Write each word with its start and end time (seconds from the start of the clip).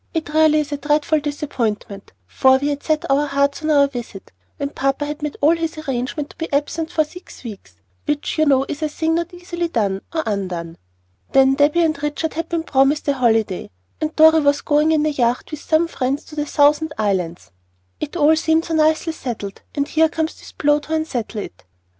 It 0.15 0.29
really 0.33 0.61
is 0.61 0.71
a 0.71 0.77
dreadful 0.77 1.19
disappointment, 1.19 2.11
for 2.25 2.57
we 2.57 2.69
had 2.69 2.81
set 2.81 3.05
our 3.07 3.27
hearts 3.27 3.61
on 3.61 3.69
our 3.69 3.85
visit, 3.87 4.31
and 4.59 4.73
papa 4.73 5.05
had 5.05 5.21
made 5.21 5.37
all 5.41 5.55
his 5.55 5.77
arrangements 5.77 6.29
to 6.31 6.37
be 6.37 6.51
absent 6.51 6.89
for 6.91 7.03
six 7.03 7.43
weeks, 7.43 7.75
which 8.05 8.39
you 8.39 8.47
know 8.47 8.65
is 8.67 8.81
a 8.81 8.89
thing 8.89 9.13
not 9.13 9.31
easily 9.31 9.67
done, 9.67 10.01
or 10.11 10.23
undone. 10.25 10.79
Then 11.33 11.53
Debby 11.53 11.83
and 11.83 12.01
Richard 12.01 12.33
had 12.33 12.49
been 12.49 12.63
promised 12.63 13.07
a 13.09 13.13
holiday, 13.13 13.69
and 14.01 14.15
Dorry 14.15 14.39
was 14.39 14.61
going 14.61 14.91
in 14.91 15.05
a 15.05 15.09
yacht 15.09 15.51
with 15.51 15.61
some 15.61 15.87
friends 15.87 16.23
to 16.25 16.35
the 16.35 16.47
Thousand 16.47 16.93
Islands. 16.97 17.51
It 17.99 18.15
all 18.15 18.35
seemed 18.35 18.65
so 18.65 18.73
nicely 18.73 19.13
settled, 19.13 19.61
and 19.75 19.87
here 19.87 20.09
comes 20.09 20.33
this 20.39 20.51
blow 20.51 20.79
to 20.79 20.95
unsettle 20.95 21.41
it. 21.41 21.63